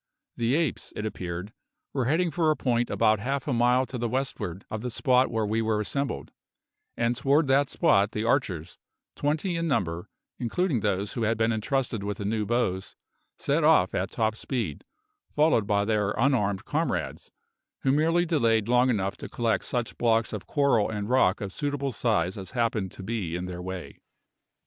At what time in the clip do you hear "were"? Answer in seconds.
1.93-2.05, 5.61-5.79